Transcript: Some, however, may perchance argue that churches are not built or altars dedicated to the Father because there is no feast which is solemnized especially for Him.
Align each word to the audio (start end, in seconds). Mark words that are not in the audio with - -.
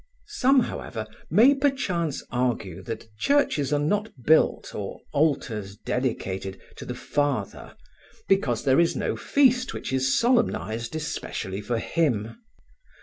Some, 0.25 0.61
however, 0.61 1.05
may 1.29 1.53
perchance 1.53 2.23
argue 2.31 2.81
that 2.85 3.05
churches 3.19 3.71
are 3.71 3.77
not 3.77 4.09
built 4.25 4.73
or 4.73 5.01
altars 5.13 5.75
dedicated 5.77 6.59
to 6.77 6.85
the 6.85 6.95
Father 6.95 7.75
because 8.27 8.63
there 8.63 8.79
is 8.79 8.95
no 8.95 9.15
feast 9.15 9.75
which 9.75 9.93
is 9.93 10.17
solemnized 10.17 10.95
especially 10.95 11.61
for 11.61 11.77
Him. 11.77 12.41